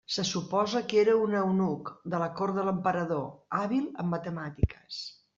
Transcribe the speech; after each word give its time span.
Se 0.13 0.23
suposa 0.27 0.79
que 0.91 0.97
era 1.01 1.17
un 1.25 1.35
eunuc 1.41 1.91
de 2.13 2.21
la 2.23 2.29
cort 2.39 2.57
de 2.59 2.63
l'emperador, 2.69 3.27
hàbil 3.59 3.85
en 4.05 4.09
matemàtiques. 4.15 5.03